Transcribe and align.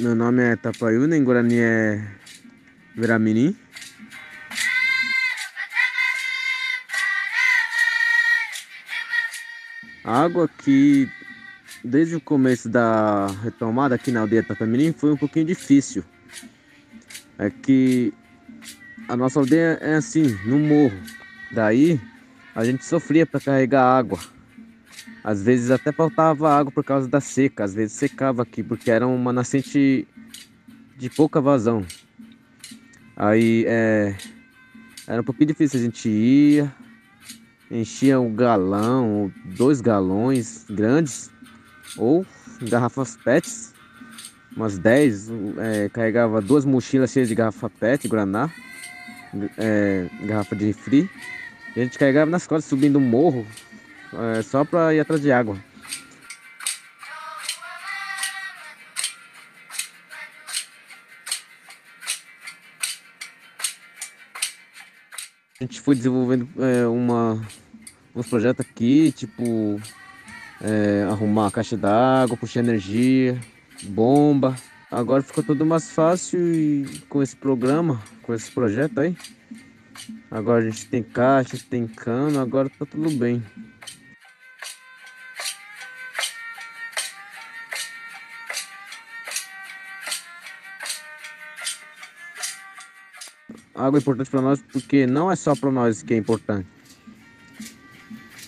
Meu 0.00 0.14
nome 0.14 0.42
é 0.42 0.56
Tapaiuna, 0.56 1.14
em 1.14 1.22
Guarani 1.22 1.58
é 1.58 2.02
Veramirim. 2.96 3.54
A 10.02 10.22
água 10.22 10.48
que 10.48 11.06
desde 11.84 12.16
o 12.16 12.20
começo 12.20 12.66
da 12.66 13.26
retomada 13.42 13.94
aqui 13.94 14.10
na 14.10 14.20
aldeia 14.20 14.42
Tapamirim 14.42 14.94
foi 14.94 15.12
um 15.12 15.18
pouquinho 15.18 15.44
difícil. 15.44 16.02
É 17.38 17.50
que 17.50 18.14
a 19.06 19.14
nossa 19.14 19.38
aldeia 19.38 19.76
é 19.82 19.96
assim, 19.96 20.34
no 20.46 20.58
morro. 20.58 20.98
Daí 21.52 22.00
a 22.54 22.64
gente 22.64 22.86
sofria 22.86 23.26
para 23.26 23.38
carregar 23.38 23.84
água. 23.84 24.18
Às 25.22 25.42
vezes 25.42 25.70
até 25.70 25.92
faltava 25.92 26.50
água 26.50 26.72
por 26.72 26.84
causa 26.84 27.08
da 27.08 27.20
seca, 27.20 27.64
às 27.64 27.74
vezes 27.74 27.92
secava 27.92 28.42
aqui, 28.42 28.62
porque 28.62 28.90
era 28.90 29.06
uma 29.06 29.32
nascente 29.32 30.06
de 30.96 31.10
pouca 31.10 31.40
vazão. 31.40 31.84
Aí 33.16 33.64
é, 33.66 34.16
era 35.06 35.20
um 35.20 35.24
pouquinho 35.24 35.48
difícil, 35.48 35.78
a 35.78 35.82
gente 35.82 36.08
ia, 36.08 36.72
enchia 37.70 38.18
um 38.18 38.34
galão, 38.34 39.30
dois 39.56 39.80
galões 39.80 40.64
grandes, 40.70 41.30
ou 41.96 42.24
garrafas 42.62 43.16
PETs, 43.16 43.74
umas 44.56 44.78
10, 44.78 45.30
é, 45.58 45.88
carregava 45.88 46.40
duas 46.40 46.64
mochilas 46.64 47.10
cheias 47.10 47.28
de 47.28 47.34
garrafa 47.34 47.68
PET, 47.68 48.08
Guaraná, 48.08 48.50
é, 49.58 50.08
garrafa 50.24 50.56
de 50.56 50.66
refri, 50.66 51.10
e 51.76 51.80
a 51.80 51.84
gente 51.84 51.98
carregava 51.98 52.30
nas 52.30 52.46
costas, 52.46 52.64
subindo 52.64 52.98
um 52.98 53.02
morro, 53.02 53.46
é, 54.12 54.42
só 54.42 54.64
para 54.64 54.94
ir 54.94 55.00
atrás 55.00 55.20
de 55.20 55.30
água. 55.30 55.56
A 65.60 65.64
gente 65.64 65.80
foi 65.80 65.94
desenvolvendo 65.94 66.48
é, 66.58 66.86
uma, 66.86 67.46
uns 68.14 68.26
projetos 68.26 68.64
aqui, 68.66 69.12
tipo 69.12 69.78
é, 70.60 71.06
arrumar 71.10 71.48
a 71.48 71.50
caixa 71.50 71.76
d'água, 71.76 72.36
puxar 72.36 72.60
energia, 72.60 73.38
bomba. 73.82 74.56
Agora 74.90 75.22
ficou 75.22 75.44
tudo 75.44 75.64
mais 75.64 75.90
fácil 75.90 76.40
e 76.52 77.02
com 77.08 77.22
esse 77.22 77.36
programa, 77.36 78.02
com 78.22 78.34
esse 78.34 78.50
projeto 78.50 79.00
aí. 79.00 79.14
Agora 80.30 80.64
a 80.64 80.70
gente 80.70 80.86
tem 80.86 81.02
caixa, 81.02 81.58
tem 81.68 81.86
cano, 81.86 82.40
agora 82.40 82.70
tá 82.70 82.86
tudo 82.86 83.10
bem. 83.10 83.42
água 93.74 93.98
é 93.98 94.00
importante 94.00 94.28
para 94.28 94.42
nós 94.42 94.62
porque 94.72 95.06
não 95.06 95.32
é 95.32 95.36
só 95.36 95.56
para 95.56 95.70
nós 95.70 96.02
que 96.02 96.12
é 96.12 96.16
importante. 96.16 96.68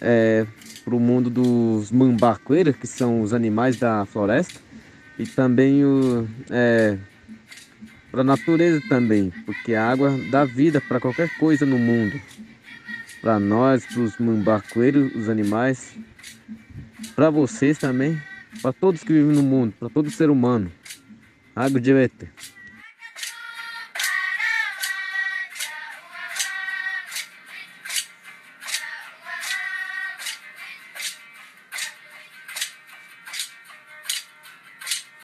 É 0.00 0.46
para 0.84 0.96
o 0.96 1.00
mundo 1.00 1.30
dos 1.30 1.92
mambacoeiros, 1.92 2.74
que 2.74 2.86
são 2.86 3.20
os 3.20 3.32
animais 3.32 3.76
da 3.76 4.04
floresta, 4.06 4.60
e 5.18 5.26
também 5.26 5.84
o, 5.84 6.26
é, 6.50 6.98
para 8.10 8.22
a 8.22 8.24
natureza 8.24 8.82
também, 8.88 9.32
porque 9.46 9.74
a 9.74 9.88
água 9.88 10.18
dá 10.30 10.44
vida 10.44 10.80
para 10.80 11.00
qualquer 11.00 11.36
coisa 11.38 11.64
no 11.64 11.78
mundo. 11.78 12.20
Para 13.20 13.38
nós, 13.38 13.84
para 13.86 14.00
os 14.00 14.18
mambacoeiros, 14.18 15.14
os 15.14 15.28
animais, 15.28 15.94
para 17.14 17.30
vocês 17.30 17.78
também, 17.78 18.20
para 18.62 18.72
todos 18.72 19.04
que 19.04 19.12
vivem 19.12 19.36
no 19.36 19.42
mundo, 19.42 19.74
para 19.78 19.88
todo 19.88 20.10
ser 20.10 20.30
humano. 20.30 20.72
Água 21.54 21.80
éter. 21.80 22.32